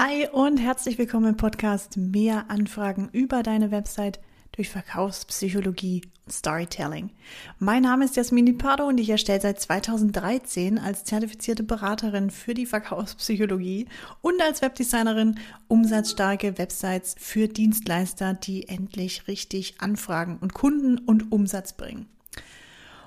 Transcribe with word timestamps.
Hi 0.00 0.28
und 0.30 0.58
herzlich 0.58 0.96
willkommen 0.96 1.30
im 1.30 1.36
Podcast 1.36 1.96
Mehr 1.96 2.44
Anfragen 2.46 3.08
über 3.10 3.42
deine 3.42 3.72
Website 3.72 4.20
durch 4.52 4.68
Verkaufspsychologie 4.68 6.02
und 6.24 6.32
Storytelling. 6.32 7.10
Mein 7.58 7.82
Name 7.82 8.04
ist 8.04 8.14
Jasmini 8.14 8.52
Pardo 8.52 8.86
und 8.86 9.00
ich 9.00 9.10
erstelle 9.10 9.40
seit 9.40 9.60
2013 9.60 10.78
als 10.78 11.02
zertifizierte 11.02 11.64
Beraterin 11.64 12.30
für 12.30 12.54
die 12.54 12.66
Verkaufspsychologie 12.66 13.88
und 14.22 14.40
als 14.40 14.62
Webdesignerin 14.62 15.40
umsatzstarke 15.66 16.58
Websites 16.58 17.16
für 17.18 17.48
Dienstleister, 17.48 18.34
die 18.34 18.68
endlich 18.68 19.26
richtig 19.26 19.80
Anfragen 19.80 20.38
und 20.40 20.54
Kunden 20.54 20.98
und 20.98 21.32
Umsatz 21.32 21.72
bringen. 21.72 22.06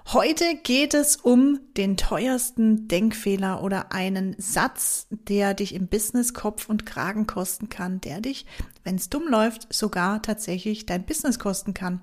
Heute 0.07 0.55
geht 0.55 0.93
es 0.93 1.15
um 1.15 1.59
den 1.77 1.95
teuersten 1.95 2.87
Denkfehler 2.87 3.63
oder 3.63 3.91
einen 3.93 4.35
Satz, 4.37 5.07
der 5.09 5.53
dich 5.53 5.73
im 5.73 5.87
Business 5.87 6.33
Kopf 6.33 6.67
und 6.67 6.85
Kragen 6.85 7.27
kosten 7.27 7.69
kann, 7.69 8.01
der 8.01 8.19
dich, 8.19 8.45
wenn 8.83 8.95
es 8.95 9.09
dumm 9.09 9.27
läuft, 9.27 9.71
sogar 9.73 10.21
tatsächlich 10.21 10.85
dein 10.85 11.05
Business 11.05 11.39
kosten 11.39 11.73
kann. 11.73 12.01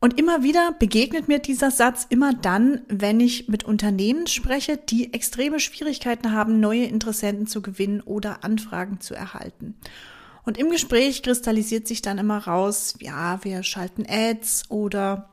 Und 0.00 0.16
immer 0.16 0.44
wieder 0.44 0.72
begegnet 0.78 1.26
mir 1.26 1.40
dieser 1.40 1.72
Satz 1.72 2.06
immer 2.08 2.32
dann, 2.32 2.82
wenn 2.88 3.18
ich 3.18 3.48
mit 3.48 3.64
Unternehmen 3.64 4.28
spreche, 4.28 4.76
die 4.76 5.12
extreme 5.12 5.58
Schwierigkeiten 5.58 6.32
haben, 6.32 6.60
neue 6.60 6.84
Interessenten 6.84 7.48
zu 7.48 7.62
gewinnen 7.62 8.00
oder 8.02 8.44
Anfragen 8.44 9.00
zu 9.00 9.14
erhalten. 9.14 9.74
Und 10.44 10.56
im 10.56 10.70
Gespräch 10.70 11.22
kristallisiert 11.24 11.88
sich 11.88 12.00
dann 12.00 12.18
immer 12.18 12.38
raus, 12.38 12.94
ja, 13.00 13.42
wir 13.42 13.64
schalten 13.64 14.06
Ads 14.08 14.70
oder 14.70 15.30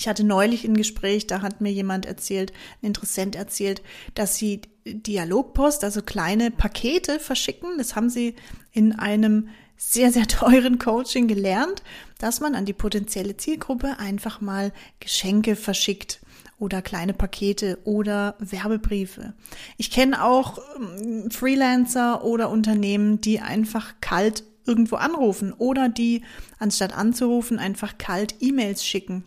ich 0.00 0.08
hatte 0.08 0.24
neulich 0.24 0.64
ein 0.64 0.78
Gespräch, 0.78 1.26
da 1.26 1.42
hat 1.42 1.60
mir 1.60 1.70
jemand 1.70 2.06
erzählt, 2.06 2.54
ein 2.80 2.86
Interessent 2.86 3.36
erzählt, 3.36 3.82
dass 4.14 4.36
sie 4.36 4.62
Dialogpost, 4.86 5.84
also 5.84 6.00
kleine 6.00 6.50
Pakete 6.50 7.20
verschicken. 7.20 7.76
Das 7.76 7.96
haben 7.96 8.08
sie 8.08 8.34
in 8.72 8.98
einem 8.98 9.50
sehr, 9.76 10.10
sehr 10.10 10.26
teuren 10.26 10.78
Coaching 10.78 11.28
gelernt, 11.28 11.82
dass 12.16 12.40
man 12.40 12.54
an 12.54 12.64
die 12.64 12.72
potenzielle 12.72 13.36
Zielgruppe 13.36 13.98
einfach 13.98 14.40
mal 14.40 14.72
Geschenke 15.00 15.54
verschickt 15.54 16.20
oder 16.58 16.80
kleine 16.80 17.12
Pakete 17.12 17.78
oder 17.84 18.36
Werbebriefe. 18.38 19.34
Ich 19.76 19.90
kenne 19.90 20.24
auch 20.24 20.60
ähm, 20.78 21.30
Freelancer 21.30 22.24
oder 22.24 22.48
Unternehmen, 22.48 23.20
die 23.20 23.40
einfach 23.40 23.92
kalt 24.00 24.44
irgendwo 24.64 24.96
anrufen 24.96 25.52
oder 25.52 25.90
die 25.90 26.22
anstatt 26.58 26.96
anzurufen 26.96 27.58
einfach 27.58 27.98
kalt 27.98 28.36
E-Mails 28.40 28.82
schicken 28.82 29.24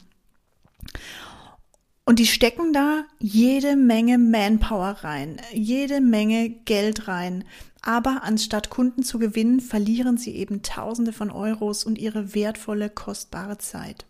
und 2.06 2.20
die 2.20 2.28
stecken 2.28 2.73
da 2.73 3.06
jede 3.20 3.76
Menge 3.76 4.17
Manpower 4.17 4.98
rein, 5.03 5.38
jede 5.53 6.02
Menge 6.02 6.50
Geld 6.50 7.08
rein. 7.08 7.45
Aber 7.81 8.23
anstatt 8.23 8.70
Kunden 8.70 9.04
zu 9.04 9.20
gewinnen, 9.20 9.61
verlieren 9.61 10.17
sie 10.17 10.36
eben 10.36 10.64
Tausende 10.64 11.14
von 11.14 11.31
Euros 11.31 11.84
und 11.84 11.98
ihre 11.98 12.34
wertvolle, 12.34 12.89
kostbare 12.89 13.58
Zeit. 13.58 14.06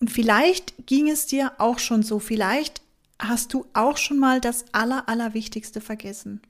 Und 0.00 0.10
vielleicht 0.10 0.86
ging 0.86 1.08
es 1.08 1.26
dir 1.26 1.52
auch 1.58 1.78
schon 1.78 2.02
so, 2.02 2.18
vielleicht 2.18 2.82
hast 3.20 3.52
du 3.52 3.66
auch 3.72 3.96
schon 3.96 4.18
mal 4.18 4.40
das 4.40 4.66
Aller, 4.72 5.08
Allerwichtigste 5.08 5.80
vergessen. 5.80 6.40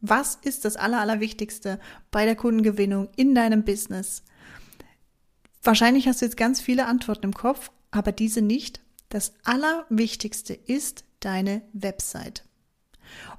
Was 0.00 0.34
ist 0.42 0.64
das 0.64 0.76
Aller, 0.76 1.00
Allerwichtigste 1.00 1.78
bei 2.10 2.24
der 2.24 2.36
Kundengewinnung 2.36 3.08
in 3.16 3.34
deinem 3.34 3.64
Business? 3.64 4.22
Wahrscheinlich 5.62 6.08
hast 6.08 6.20
du 6.20 6.26
jetzt 6.26 6.36
ganz 6.36 6.60
viele 6.60 6.86
Antworten 6.86 7.26
im 7.26 7.34
Kopf, 7.34 7.70
aber 7.92 8.10
diese 8.10 8.42
nicht. 8.42 8.80
Das 9.08 9.34
Allerwichtigste 9.44 10.54
ist 10.54 11.04
deine 11.20 11.62
Website. 11.72 12.44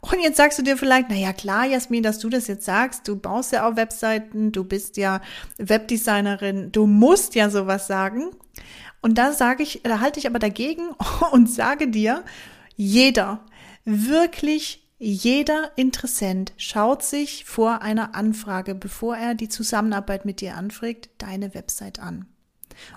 Und 0.01 0.21
jetzt 0.21 0.37
sagst 0.37 0.59
du 0.59 0.63
dir 0.63 0.77
vielleicht, 0.77 1.09
na 1.09 1.15
ja, 1.15 1.33
klar, 1.33 1.65
Jasmin, 1.65 2.03
dass 2.03 2.19
du 2.19 2.29
das 2.29 2.47
jetzt 2.47 2.65
sagst. 2.65 3.07
Du 3.07 3.15
baust 3.15 3.51
ja 3.51 3.67
auch 3.67 3.75
Webseiten, 3.75 4.51
du 4.51 4.63
bist 4.63 4.97
ja 4.97 5.21
Webdesignerin, 5.57 6.71
du 6.71 6.85
musst 6.85 7.35
ja 7.35 7.49
sowas 7.49 7.87
sagen. 7.87 8.31
Und 9.01 9.17
da 9.17 9.33
sage 9.33 9.63
ich, 9.63 9.81
da 9.83 9.99
halte 9.99 10.19
ich 10.19 10.27
aber 10.27 10.39
dagegen 10.39 10.89
und 11.31 11.49
sage 11.49 11.89
dir, 11.89 12.23
jeder, 12.75 13.45
wirklich 13.83 14.83
jeder 14.99 15.71
Interessent 15.75 16.53
schaut 16.55 17.03
sich 17.03 17.43
vor 17.43 17.81
einer 17.81 18.15
Anfrage, 18.15 18.73
bevor 18.73 19.17
er 19.17 19.35
die 19.35 19.49
Zusammenarbeit 19.49 20.23
mit 20.23 20.39
dir 20.39 20.55
anfragt, 20.55 21.09
deine 21.17 21.53
Website 21.53 21.99
an. 21.99 22.25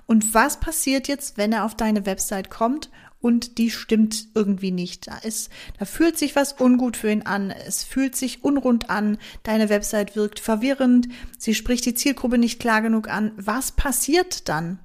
Und 0.07 0.35
was 0.35 0.61
passiert 0.61 1.09
jetzt, 1.09 1.37
wenn 1.39 1.53
er 1.53 1.65
auf 1.65 1.75
deine 1.75 2.07
Website 2.07 2.51
kommt 2.51 2.91
und 3.21 3.59
die 3.59 3.71
stimmt 3.71 4.29
irgendwie 4.35 4.71
nicht? 4.71 5.09
Da 5.09 5.19
ist, 5.19 5.51
da 5.79 5.85
fühlt 5.85 6.19
sich 6.19 6.37
was 6.37 6.53
ungut 6.61 6.97
für 6.97 7.11
ihn 7.11 7.23
an. 7.23 7.51
Es 7.51 7.85
fühlt 7.85 8.17
sich 8.17 8.45
unrund 8.45 8.91
an. 8.91 9.19
Deine 9.43 9.69
Website 9.69 10.17
wirkt 10.17 10.41
verwirrend. 10.41 11.09
Sie 11.39 11.55
spricht 11.55 11.85
die 11.87 11.95
Zielgruppe 11.95 12.39
nicht 12.39 12.61
klar 12.61 12.83
genug 12.83 13.09
an. 13.09 13.33
Was 13.37 13.73
passiert 13.73 14.49
dann? 14.49 14.79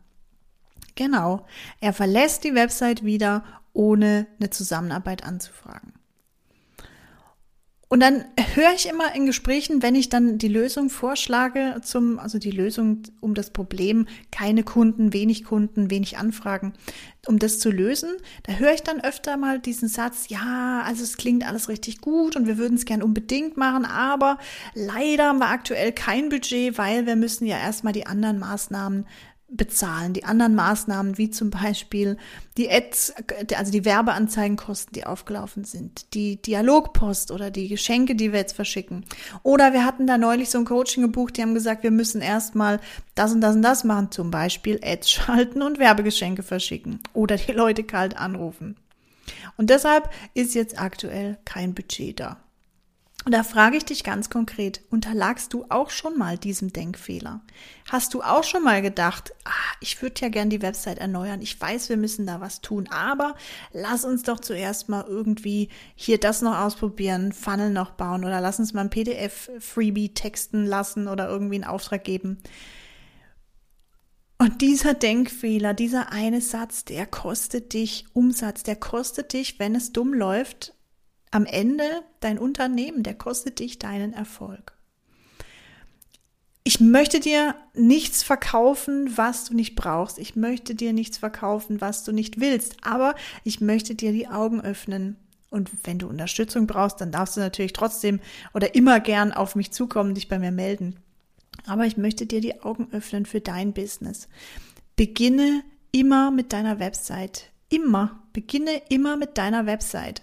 Genau. 0.95 1.45
Er 1.79 1.93
verlässt 1.93 2.43
die 2.43 2.55
Website 2.55 3.03
wieder, 3.03 3.43
ohne 3.73 4.27
eine 4.39 4.49
Zusammenarbeit 4.49 5.23
anzufragen. 5.23 5.93
Und 7.91 7.99
dann 7.99 8.23
höre 8.55 8.71
ich 8.73 8.87
immer 8.87 9.13
in 9.15 9.25
Gesprächen, 9.25 9.83
wenn 9.83 9.95
ich 9.95 10.07
dann 10.07 10.37
die 10.37 10.47
Lösung 10.47 10.89
vorschlage 10.89 11.81
zum, 11.83 12.19
also 12.19 12.39
die 12.39 12.49
Lösung 12.49 13.03
um 13.19 13.33
das 13.33 13.49
Problem, 13.49 14.07
keine 14.31 14.63
Kunden, 14.63 15.11
wenig 15.11 15.43
Kunden, 15.43 15.91
wenig 15.91 16.17
Anfragen, 16.17 16.71
um 17.27 17.37
das 17.37 17.59
zu 17.59 17.69
lösen, 17.69 18.11
da 18.43 18.53
höre 18.53 18.73
ich 18.73 18.83
dann 18.83 19.03
öfter 19.03 19.35
mal 19.35 19.59
diesen 19.59 19.89
Satz, 19.89 20.29
ja, 20.29 20.81
also 20.85 21.03
es 21.03 21.17
klingt 21.17 21.45
alles 21.45 21.67
richtig 21.67 21.99
gut 21.99 22.37
und 22.37 22.47
wir 22.47 22.57
würden 22.57 22.75
es 22.75 22.85
gern 22.85 23.03
unbedingt 23.03 23.57
machen, 23.57 23.83
aber 23.83 24.37
leider 24.73 25.25
haben 25.25 25.39
wir 25.39 25.49
aktuell 25.49 25.91
kein 25.91 26.29
Budget, 26.29 26.77
weil 26.77 27.05
wir 27.05 27.17
müssen 27.17 27.45
ja 27.45 27.57
erstmal 27.57 27.91
die 27.91 28.05
anderen 28.05 28.39
Maßnahmen 28.39 29.05
bezahlen. 29.51 30.13
Die 30.13 30.23
anderen 30.23 30.55
Maßnahmen, 30.55 31.17
wie 31.17 31.29
zum 31.29 31.49
Beispiel 31.49 32.17
die 32.57 32.71
Ads, 32.71 33.13
also 33.55 33.71
die 33.71 33.85
Werbeanzeigenkosten, 33.85 34.93
die 34.93 35.05
aufgelaufen 35.05 35.65
sind, 35.65 36.13
die 36.13 36.41
Dialogpost 36.41 37.31
oder 37.31 37.51
die 37.51 37.67
Geschenke, 37.67 38.15
die 38.15 38.31
wir 38.31 38.39
jetzt 38.39 38.55
verschicken. 38.55 39.05
Oder 39.43 39.73
wir 39.73 39.85
hatten 39.85 40.07
da 40.07 40.17
neulich 40.17 40.49
so 40.49 40.57
ein 40.57 40.65
Coaching 40.65 41.03
gebucht, 41.03 41.37
die 41.37 41.41
haben 41.41 41.53
gesagt, 41.53 41.83
wir 41.83 41.91
müssen 41.91 42.21
erstmal 42.21 42.79
das 43.13 43.33
und 43.33 43.41
das 43.41 43.55
und 43.55 43.61
das 43.61 43.83
machen, 43.83 44.11
zum 44.11 44.31
Beispiel 44.31 44.79
Ads 44.83 45.11
schalten 45.11 45.61
und 45.61 45.79
Werbegeschenke 45.79 46.43
verschicken 46.43 46.99
oder 47.13 47.35
die 47.35 47.51
Leute 47.51 47.83
kalt 47.83 48.17
anrufen. 48.17 48.77
Und 49.57 49.69
deshalb 49.69 50.09
ist 50.33 50.55
jetzt 50.55 50.79
aktuell 50.79 51.37
kein 51.45 51.73
Budget 51.73 52.19
da. 52.19 52.37
Und 53.23 53.33
da 53.33 53.43
frage 53.43 53.77
ich 53.77 53.85
dich 53.85 54.03
ganz 54.03 54.31
konkret, 54.31 54.81
unterlagst 54.89 55.53
du 55.53 55.65
auch 55.69 55.91
schon 55.91 56.17
mal 56.17 56.39
diesem 56.39 56.73
Denkfehler? 56.73 57.41
Hast 57.87 58.15
du 58.15 58.23
auch 58.23 58.43
schon 58.43 58.63
mal 58.63 58.81
gedacht, 58.81 59.31
ah, 59.45 59.75
ich 59.79 60.01
würde 60.01 60.21
ja 60.21 60.29
gern 60.29 60.49
die 60.49 60.63
Website 60.63 60.97
erneuern, 60.97 61.39
ich 61.41 61.59
weiß, 61.59 61.89
wir 61.89 61.97
müssen 61.97 62.25
da 62.25 62.41
was 62.41 62.61
tun, 62.61 62.87
aber 62.89 63.35
lass 63.73 64.05
uns 64.05 64.23
doch 64.23 64.39
zuerst 64.39 64.89
mal 64.89 65.05
irgendwie 65.07 65.69
hier 65.93 66.19
das 66.19 66.41
noch 66.41 66.57
ausprobieren, 66.57 67.31
Funnel 67.31 67.69
noch 67.69 67.91
bauen 67.91 68.25
oder 68.25 68.41
lass 68.41 68.57
uns 68.57 68.73
mal 68.73 68.81
ein 68.81 68.89
PDF-Freebie 68.89 70.15
texten 70.15 70.65
lassen 70.65 71.07
oder 71.07 71.29
irgendwie 71.29 71.55
einen 71.55 71.63
Auftrag 71.63 72.03
geben. 72.03 72.39
Und 74.39 74.61
dieser 74.61 74.95
Denkfehler, 74.95 75.75
dieser 75.75 76.11
eine 76.11 76.41
Satz, 76.41 76.85
der 76.85 77.05
kostet 77.05 77.73
dich 77.73 78.05
Umsatz, 78.13 78.63
der 78.63 78.75
kostet 78.75 79.33
dich, 79.33 79.59
wenn 79.59 79.75
es 79.75 79.93
dumm 79.93 80.15
läuft, 80.15 80.73
am 81.31 81.45
Ende 81.45 82.03
dein 82.19 82.37
Unternehmen, 82.37 83.03
der 83.03 83.15
kostet 83.15 83.59
dich 83.59 83.79
deinen 83.79 84.13
Erfolg. 84.13 84.73
Ich 86.63 86.79
möchte 86.79 87.19
dir 87.19 87.55
nichts 87.73 88.21
verkaufen, 88.21 89.17
was 89.17 89.45
du 89.45 89.55
nicht 89.55 89.75
brauchst. 89.75 90.19
Ich 90.19 90.35
möchte 90.35 90.75
dir 90.75 90.93
nichts 90.93 91.17
verkaufen, 91.17 91.81
was 91.81 92.03
du 92.03 92.11
nicht 92.11 92.39
willst. 92.39 92.77
Aber 92.83 93.15
ich 93.43 93.61
möchte 93.61 93.95
dir 93.95 94.11
die 94.11 94.27
Augen 94.27 94.61
öffnen. 94.61 95.15
Und 95.49 95.71
wenn 95.83 95.97
du 95.97 96.07
Unterstützung 96.07 96.67
brauchst, 96.67 97.01
dann 97.01 97.11
darfst 97.11 97.35
du 97.35 97.41
natürlich 97.41 97.73
trotzdem 97.73 98.19
oder 98.53 98.75
immer 98.75 98.99
gern 98.99 99.31
auf 99.31 99.55
mich 99.55 99.71
zukommen, 99.71 100.13
dich 100.13 100.27
bei 100.29 100.37
mir 100.37 100.51
melden. 100.51 100.97
Aber 101.65 101.85
ich 101.85 101.97
möchte 101.97 102.25
dir 102.25 102.41
die 102.41 102.61
Augen 102.61 102.89
öffnen 102.91 103.25
für 103.25 103.41
dein 103.41 103.73
Business. 103.73 104.27
Beginne 104.95 105.63
immer 105.91 106.29
mit 106.29 106.53
deiner 106.53 106.79
Website. 106.79 107.49
Immer. 107.69 108.23
Beginne 108.33 108.81
immer 108.89 109.17
mit 109.17 109.37
deiner 109.37 109.65
Website. 109.65 110.21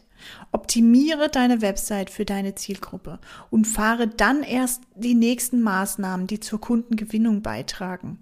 Optimiere 0.53 1.29
deine 1.29 1.61
Website 1.61 2.11
für 2.11 2.25
deine 2.25 2.55
Zielgruppe 2.55 3.19
und 3.50 3.67
fahre 3.67 4.09
dann 4.09 4.43
erst 4.43 4.82
die 4.94 5.15
nächsten 5.15 5.61
Maßnahmen, 5.61 6.26
die 6.26 6.41
zur 6.41 6.61
Kundengewinnung 6.61 7.43
beitragen. 7.43 8.19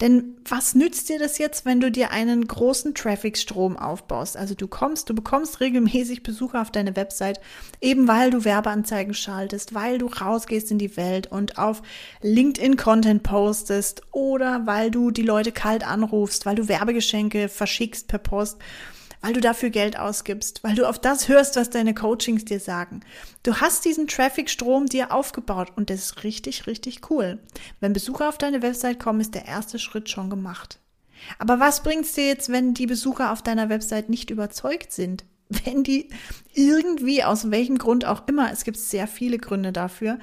Denn 0.00 0.36
was 0.48 0.74
nützt 0.74 1.08
dir 1.08 1.18
das 1.18 1.38
jetzt, 1.38 1.64
wenn 1.64 1.80
du 1.80 1.90
dir 1.90 2.10
einen 2.10 2.46
großen 2.46 2.94
Traffic-Strom 2.94 3.76
aufbaust? 3.76 4.36
Also 4.36 4.54
du 4.54 4.66
kommst, 4.66 5.08
du 5.08 5.14
bekommst 5.14 5.60
regelmäßig 5.60 6.22
Besucher 6.22 6.62
auf 6.62 6.70
deine 6.70 6.96
Website, 6.96 7.40
eben 7.80 8.08
weil 8.08 8.30
du 8.30 8.44
Werbeanzeigen 8.44 9.14
schaltest, 9.14 9.74
weil 9.74 9.98
du 9.98 10.06
rausgehst 10.06 10.70
in 10.70 10.78
die 10.78 10.96
Welt 10.96 11.28
und 11.28 11.58
auf 11.58 11.82
LinkedIn 12.22 12.76
Content 12.76 13.22
postest 13.22 14.02
oder 14.12 14.66
weil 14.66 14.90
du 14.90 15.10
die 15.10 15.22
Leute 15.22 15.52
kalt 15.52 15.86
anrufst, 15.86 16.46
weil 16.46 16.56
du 16.56 16.68
Werbegeschenke 16.68 17.48
verschickst 17.48 18.08
per 18.08 18.18
Post 18.18 18.58
weil 19.20 19.32
du 19.32 19.40
dafür 19.40 19.70
Geld 19.70 19.98
ausgibst, 19.98 20.62
weil 20.64 20.74
du 20.74 20.88
auf 20.88 20.98
das 20.98 21.28
hörst, 21.28 21.56
was 21.56 21.70
deine 21.70 21.94
Coachings 21.94 22.44
dir 22.44 22.60
sagen. 22.60 23.00
Du 23.42 23.56
hast 23.56 23.84
diesen 23.84 24.06
Traffic-Strom 24.06 24.86
dir 24.86 25.12
aufgebaut 25.12 25.72
und 25.76 25.90
das 25.90 26.00
ist 26.00 26.24
richtig, 26.24 26.66
richtig 26.66 27.10
cool. 27.10 27.38
Wenn 27.80 27.92
Besucher 27.92 28.28
auf 28.28 28.38
deine 28.38 28.62
Website 28.62 29.00
kommen, 29.00 29.20
ist 29.20 29.34
der 29.34 29.46
erste 29.46 29.78
Schritt 29.78 30.08
schon 30.08 30.30
gemacht. 30.30 30.78
Aber 31.38 31.60
was 31.60 31.82
bringt's 31.82 32.14
dir 32.14 32.26
jetzt, 32.26 32.48
wenn 32.48 32.74
die 32.74 32.86
Besucher 32.86 33.32
auf 33.32 33.42
deiner 33.42 33.68
Website 33.68 34.08
nicht 34.08 34.30
überzeugt 34.30 34.92
sind? 34.92 35.24
Wenn 35.64 35.82
die 35.82 36.10
irgendwie, 36.52 37.24
aus 37.24 37.50
welchem 37.50 37.78
Grund 37.78 38.04
auch 38.04 38.28
immer, 38.28 38.52
es 38.52 38.64
gibt 38.64 38.76
sehr 38.76 39.06
viele 39.06 39.38
Gründe 39.38 39.72
dafür, 39.72 40.18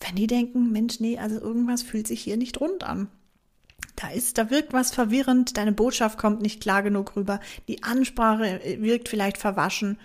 wenn 0.00 0.16
die 0.16 0.26
denken, 0.26 0.72
Mensch, 0.72 1.00
nee, 1.00 1.18
also 1.18 1.40
irgendwas 1.40 1.82
fühlt 1.82 2.06
sich 2.06 2.20
hier 2.20 2.36
nicht 2.36 2.60
rund 2.60 2.84
an. 2.84 3.08
Da 3.96 4.08
ist, 4.08 4.38
da 4.38 4.50
wirkt 4.50 4.72
was 4.72 4.92
verwirrend, 4.92 5.56
deine 5.56 5.72
Botschaft 5.72 6.18
kommt 6.18 6.42
nicht 6.42 6.60
klar 6.60 6.82
genug 6.82 7.16
rüber, 7.16 7.40
die 7.66 7.82
Ansprache 7.82 8.62
äh, 8.62 8.80
wirkt 8.82 9.08
vielleicht 9.08 9.38
verwaschen. 9.38 9.98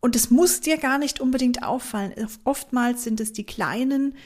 Und 0.00 0.16
es 0.16 0.30
muss 0.30 0.60
dir 0.60 0.78
gar 0.78 0.98
nicht 0.98 1.20
unbedingt 1.20 1.62
auffallen. 1.62 2.12
Oftmals 2.44 3.04
sind 3.04 3.20
es 3.20 3.32
die 3.32 3.44
kleinen, 3.44 4.16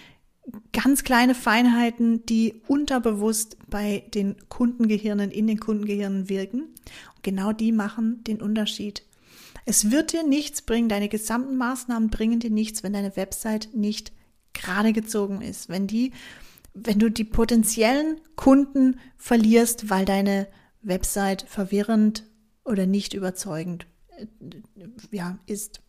ganz 0.72 1.04
kleine 1.04 1.34
Feinheiten, 1.34 2.24
die 2.26 2.62
unterbewusst 2.66 3.58
bei 3.68 4.04
den 4.14 4.36
Kundengehirnen, 4.48 5.30
in 5.30 5.46
den 5.46 5.60
Kundengehirnen 5.60 6.28
wirken. 6.28 6.62
Und 7.14 7.22
genau 7.22 7.52
die 7.52 7.72
machen 7.72 8.24
den 8.24 8.40
Unterschied. 8.40 9.02
Es 9.66 9.90
wird 9.90 10.12
dir 10.12 10.22
nichts 10.22 10.62
bringen, 10.62 10.88
deine 10.88 11.08
gesamten 11.08 11.56
Maßnahmen 11.56 12.08
bringen 12.08 12.40
dir 12.40 12.50
nichts, 12.50 12.82
wenn 12.82 12.92
deine 12.92 13.16
Website 13.16 13.70
nicht 13.74 14.12
gerade 14.52 14.92
gezogen 14.92 15.42
ist, 15.42 15.68
wenn 15.68 15.86
die, 15.86 16.12
wenn 16.76 16.98
du 16.98 17.10
die 17.10 17.24
potenziellen 17.24 18.20
Kunden 18.36 19.00
verlierst, 19.16 19.88
weil 19.88 20.04
deine 20.04 20.46
Website 20.82 21.46
verwirrend 21.48 22.24
oder 22.64 22.86
nicht 22.86 23.14
überzeugend 23.14 23.86
äh, 24.16 24.26
ja, 25.10 25.38
ist. 25.46 25.80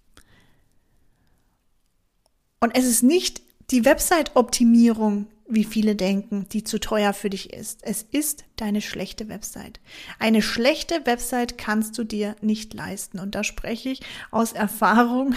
Und 2.59 2.75
es 2.75 2.85
ist 2.85 3.03
nicht 3.03 3.41
die 3.69 3.83
Website-Optimierung, 3.83 5.27
wie 5.49 5.63
viele 5.63 5.95
denken, 5.95 6.47
die 6.51 6.63
zu 6.63 6.79
teuer 6.79 7.13
für 7.13 7.29
dich 7.29 7.53
ist. 7.53 7.79
Es 7.83 8.01
ist 8.03 8.43
deine 8.57 8.81
schlechte 8.81 9.29
Website. 9.29 9.79
Eine 10.19 10.41
schlechte 10.41 11.05
Website 11.05 11.57
kannst 11.57 11.97
du 11.97 12.03
dir 12.03 12.35
nicht 12.41 12.73
leisten. 12.73 13.19
Und 13.19 13.33
da 13.33 13.43
spreche 13.43 13.89
ich 13.89 14.01
aus 14.29 14.51
Erfahrung 14.51 15.35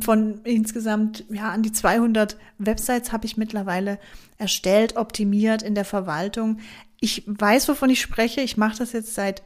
von 0.00 0.40
insgesamt, 0.44 1.24
ja, 1.28 1.50
an 1.50 1.62
die 1.62 1.72
200 1.72 2.38
Websites 2.58 3.12
habe 3.12 3.26
ich 3.26 3.36
mittlerweile 3.36 3.98
erstellt, 4.38 4.96
optimiert 4.96 5.62
in 5.62 5.74
der 5.74 5.84
Verwaltung. 5.84 6.60
Ich 7.00 7.24
weiß, 7.26 7.68
wovon 7.68 7.90
ich 7.90 8.00
spreche. 8.00 8.40
Ich 8.40 8.56
mache 8.56 8.78
das 8.78 8.92
jetzt 8.92 9.14
seit 9.14 9.42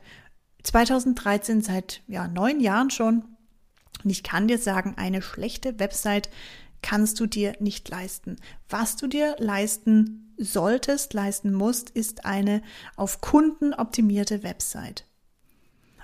2013, 0.63 1.63
seit, 1.63 2.03
ja, 2.07 2.29
neun 2.29 2.61
Jahren 2.61 2.91
schon. 2.91 3.25
Und 4.05 4.11
ich 4.11 4.23
kann 4.23 4.47
dir 4.47 4.59
sagen, 4.59 4.95
eine 4.97 5.21
schlechte 5.21 5.81
Website 5.81 6.29
kannst 6.83 7.21
du 7.21 7.27
dir 7.27 7.55
nicht 7.61 7.89
leisten. 7.89 8.37
Was 8.69 8.97
du 8.97 9.07
dir 9.07 9.37
leisten 9.39 10.35
solltest, 10.37 11.15
leisten 11.15 11.53
musst, 11.53 11.91
ist 11.91 12.25
eine 12.25 12.63
auf 12.97 13.21
Kunden 13.21 13.75
optimierte 13.75 14.43
Website. 14.43 15.07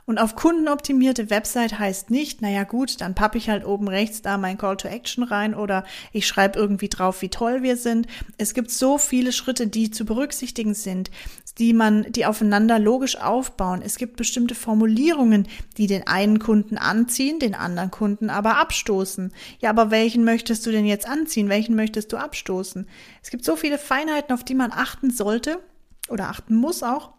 Und 0.05 0.19
auf 0.19 0.35
kundenoptimierte 0.35 1.31
Website 1.31 1.79
heißt 1.79 2.11
nicht, 2.11 2.43
naja 2.43 2.65
gut, 2.65 3.01
dann 3.01 3.15
pappe 3.15 3.39
ich 3.39 3.49
halt 3.49 3.65
oben 3.65 3.87
rechts 3.87 4.21
da 4.21 4.37
mein 4.37 4.59
Call 4.59 4.77
to 4.77 4.89
Action 4.89 5.23
rein 5.23 5.55
oder 5.55 5.85
ich 6.13 6.27
schreibe 6.27 6.59
irgendwie 6.59 6.89
drauf, 6.89 7.23
wie 7.23 7.29
toll 7.29 7.63
wir 7.63 7.77
sind. 7.77 8.09
Es 8.37 8.53
gibt 8.53 8.73
so 8.73 8.99
viele 8.99 9.33
Schritte, 9.33 9.69
die 9.69 9.93
zu 9.93 10.05
berücksichtigen 10.05 10.75
sind, 10.75 11.11
die 11.59 11.73
man, 11.73 12.11
die 12.11 12.27
aufeinander 12.27 12.81
logisch 12.81 13.17
aufbauen. 13.17 13.81
Es 13.81 13.97
gibt 13.97 14.17
bestimmte 14.17 14.57
Formulierungen, 14.57 15.47
die 15.77 15.87
den 15.87 16.05
einen 16.07 16.41
Kunden 16.41 16.79
anziehen, 16.79 17.39
den 17.39 17.55
anderen 17.55 17.93
Kunden 17.93 18.29
aber 18.29 18.57
abstoßen. 18.59 19.33
Ja, 19.61 19.71
aber 19.71 19.93
welchen 19.93 20.25
möchtest 20.25 20.67
du 20.67 20.73
denn 20.73 20.87
jetzt 20.87 21.09
anziehen? 21.09 21.49
Welchen 21.49 21.77
möchtest 21.77 22.13
du 22.13 22.17
abstoßen? 22.17 22.89
Es 23.23 23.31
gibt 23.31 23.45
so 23.45 23.55
viele 23.55 23.79
Feinheiten, 23.79 24.35
auf 24.35 24.43
die 24.43 24.55
man 24.57 24.73
achten 24.73 25.11
sollte 25.11 25.61
oder 26.09 26.29
achten 26.29 26.57
muss 26.57 26.83
auch 26.83 27.13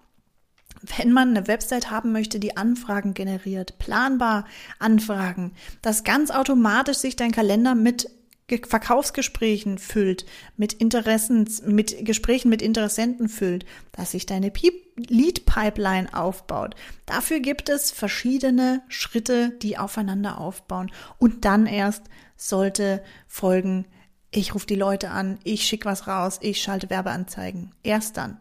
wenn 0.98 1.12
man 1.12 1.30
eine 1.30 1.48
Website 1.48 1.90
haben 1.90 2.12
möchte, 2.12 2.40
die 2.40 2.58
Anfragen 2.58 3.14
generiert, 3.14 3.80
planbar 3.80 4.46
Anfragen, 4.80 5.54
dass 5.82 6.04
ganz 6.04 6.30
automatisch 6.30 6.98
sich 6.98 7.16
dein 7.16 7.32
Kalender 7.32 7.74
mit 7.74 8.10
Verkaufsgesprächen 8.68 9.78
füllt, 9.78 10.26
mit 10.58 10.74
Interessen, 10.74 11.50
mit 11.66 12.06
Gesprächen 12.06 12.50
mit 12.50 12.62
Interessenten 12.62 13.30
füllt, 13.30 13.66
dass 13.94 14.12
sich 14.12 14.26
deine 14.26 14.52
Lead 14.98 15.46
Pipeline 15.46 16.14
aufbaut. 16.14 16.76
Dafür 17.06 17.40
gibt 17.40 17.70
es 17.70 17.90
verschiedene 17.90 18.84
Schritte, 18.90 19.52
die 19.62 19.78
aufeinander 19.78 20.40
aufbauen. 20.40 20.92
Und 21.18 21.46
dann 21.46 21.66
erst 21.66 22.04
sollte 22.36 23.02
folgen, 23.28 23.86
ich 24.30 24.54
rufe 24.54 24.68
die 24.68 24.76
Leute 24.76 25.10
an, 25.10 25.40
ich 25.44 25.66
schicke 25.66 25.86
was 25.86 26.08
raus, 26.08 26.40
ich 26.42 26.62
schalte 26.62 26.90
Werbeanzeigen. 26.90 27.72
Erst 27.82 28.18
dann. 28.18 28.40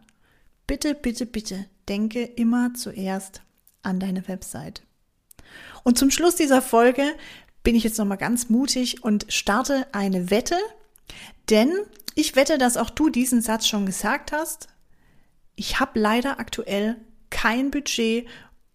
Bitte, 0.67 0.95
bitte, 0.95 1.25
bitte 1.25 1.65
denke 1.89 2.23
immer 2.23 2.73
zuerst 2.73 3.41
an 3.81 3.99
deine 3.99 4.27
Website. 4.27 4.83
Und 5.83 5.97
zum 5.97 6.11
Schluss 6.11 6.35
dieser 6.35 6.61
Folge 6.61 7.03
bin 7.63 7.75
ich 7.75 7.83
jetzt 7.83 7.97
nochmal 7.97 8.17
ganz 8.17 8.49
mutig 8.49 9.03
und 9.03 9.25
starte 9.29 9.87
eine 9.93 10.29
Wette, 10.29 10.57
denn 11.49 11.71
ich 12.15 12.35
wette, 12.35 12.57
dass 12.57 12.77
auch 12.77 12.89
du 12.89 13.09
diesen 13.09 13.41
Satz 13.41 13.67
schon 13.67 13.85
gesagt 13.85 14.31
hast. 14.31 14.67
Ich 15.55 15.79
habe 15.79 15.99
leider 15.99 16.39
aktuell 16.39 16.97
kein 17.29 17.71
Budget, 17.71 18.27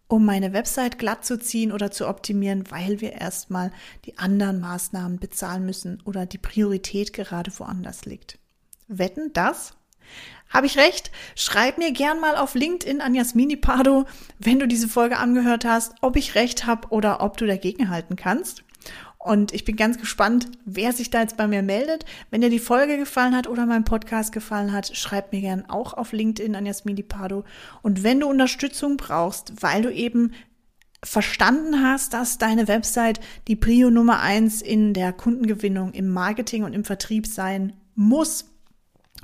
um 0.09 0.25
meine 0.25 0.53
Website 0.53 0.99
glatt 0.99 1.25
zu 1.25 1.39
ziehen 1.39 1.71
oder 1.71 1.91
zu 1.91 2.09
optimieren, 2.09 2.71
weil 2.71 3.01
wir 3.01 3.13
erstmal 3.13 3.71
die 4.07 4.19
anderen 4.19 4.61
Maßnahmen 4.61 5.19
bezahlen 5.19 5.67
müssen 5.67 6.01
oder 6.05 6.27
die 6.27 6.39
Priorität 6.39 7.13
gerade 7.13 7.53
woanders 7.59 8.07
liegt. 8.07 8.39
Wetten 8.89 9.33
das? 9.35 9.75
Habe 10.49 10.67
ich 10.67 10.79
recht? 10.79 11.11
Schreib 11.35 11.79
mir 11.79 11.93
gern 11.93 12.21
mal 12.21 12.37
auf 12.37 12.55
LinkedIn 12.55 13.01
an 13.01 13.15
Jasmini 13.15 13.57
Pardo, 13.57 14.07
wenn 14.39 14.59
du 14.59 14.67
diese 14.67 14.89
Folge 14.89 15.19
angehört 15.19 15.65
hast, 15.65 15.95
ob 16.01 16.17
ich 16.17 16.35
recht 16.35 16.67
habe 16.67 16.89
oder 16.89 17.23
ob 17.23 17.37
du 17.37 17.47
dagegen 17.47 17.91
halten 17.91 18.17
kannst. 18.17 18.65
Und 19.19 19.53
ich 19.53 19.65
bin 19.65 19.77
ganz 19.77 19.99
gespannt, 19.99 20.49
wer 20.65 20.93
sich 20.93 21.11
da 21.11 21.21
jetzt 21.21 21.37
bei 21.37 21.47
mir 21.47 21.63
meldet. 21.63 22.05
Wenn 22.31 22.41
dir 22.41 22.51
die 22.51 22.59
Folge 22.59 22.97
gefallen 22.97 23.37
hat 23.37 23.47
oder 23.47 23.67
mein 23.67 23.85
Podcast 23.85 24.33
gefallen 24.33 24.73
hat, 24.73 24.97
schreib 24.97 25.33
mir 25.33 25.41
gern 25.41 25.69
auch 25.69 25.93
auf 25.93 26.13
LinkedIn 26.13 26.55
an 26.55 26.65
Jasmini 26.65 27.03
Pardo. 27.03 27.45
Und 27.83 28.05
wenn 28.05 28.21
du 28.21 28.29
Unterstützung 28.29 28.97
brauchst, 28.97 29.61
weil 29.61 29.83
du 29.83 29.93
eben 29.93 30.33
verstanden 31.05 31.83
hast, 31.83 32.15
dass 32.15 32.39
deine 32.39 32.69
Website 32.69 33.21
die 33.49 33.57
Prio 33.57 33.91
Nummer 33.91 34.21
eins 34.21 34.63
in 34.63 34.95
der 34.95 35.13
Kundengewinnung, 35.13 35.93
im 35.93 36.09
Marketing 36.09 36.65
und 36.65 36.73
im 36.73 36.85
Vertrieb 36.85 37.27
sein 37.27 37.75
muss, 37.95 38.47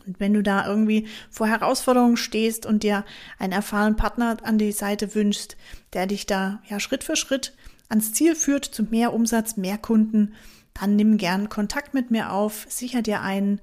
und 0.07 0.21
wenn 0.21 0.35
du 0.35 0.43
da 0.43 0.67
irgendwie 0.67 1.07
vor 1.31 1.47
Herausforderungen 1.47 2.17
stehst 2.17 2.67
und 2.67 2.83
dir 2.83 3.05
einen 3.39 3.53
erfahrenen 3.53 3.97
Partner 3.97 4.37
an 4.43 4.59
die 4.59 4.73
Seite 4.73 5.15
wünschst, 5.15 5.57
der 5.93 6.07
dich 6.07 6.27
da 6.27 6.61
ja 6.69 6.81
Schritt 6.81 7.05
für 7.05 7.17
Schritt 7.17 7.55
ans 7.89 8.13
Ziel 8.13 8.35
führt 8.35 8.65
zu 8.65 8.83
mehr 8.85 9.13
Umsatz, 9.13 9.57
mehr 9.57 9.79
Kunden, 9.79 10.35
dann 10.75 10.97
nimm 10.97 11.17
gern 11.17 11.49
Kontakt 11.49 11.95
mit 11.95 12.11
mir 12.11 12.33
auf, 12.33 12.67
sicher 12.69 13.03
dir 13.03 13.21
einen 13.21 13.61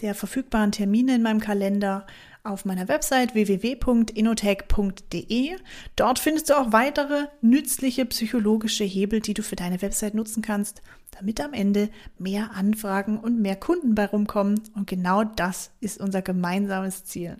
der 0.00 0.14
verfügbaren 0.14 0.72
Termine 0.72 1.14
in 1.14 1.22
meinem 1.22 1.40
Kalender 1.40 2.06
auf 2.44 2.64
meiner 2.64 2.86
Website 2.88 3.34
www.inotech.de. 3.34 5.56
Dort 5.96 6.20
findest 6.20 6.50
du 6.50 6.58
auch 6.58 6.72
weitere 6.72 7.26
nützliche 7.40 8.04
psychologische 8.06 8.84
Hebel, 8.84 9.20
die 9.20 9.34
du 9.34 9.42
für 9.42 9.56
deine 9.56 9.82
Website 9.82 10.14
nutzen 10.14 10.42
kannst, 10.42 10.82
damit 11.10 11.40
am 11.40 11.54
Ende 11.54 11.88
mehr 12.18 12.52
Anfragen 12.54 13.18
und 13.18 13.40
mehr 13.40 13.56
Kunden 13.56 13.94
bei 13.94 14.06
rumkommen. 14.06 14.60
Und 14.74 14.86
genau 14.86 15.24
das 15.24 15.70
ist 15.80 16.00
unser 16.00 16.22
gemeinsames 16.22 17.04
Ziel. 17.04 17.36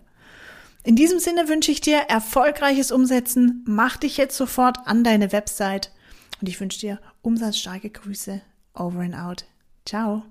In 0.83 0.95
diesem 0.95 1.19
Sinne 1.19 1.47
wünsche 1.47 1.71
ich 1.71 1.81
dir 1.81 1.97
erfolgreiches 1.97 2.91
Umsetzen. 2.91 3.63
Mach 3.67 3.97
dich 3.97 4.17
jetzt 4.17 4.37
sofort 4.37 4.85
an 4.85 5.03
deine 5.03 5.31
Website 5.31 5.91
und 6.41 6.49
ich 6.49 6.59
wünsche 6.59 6.79
dir 6.79 6.99
umsatzstarke 7.21 7.89
Grüße. 7.89 8.41
Over 8.73 8.99
and 8.99 9.15
out. 9.15 9.45
Ciao. 9.85 10.23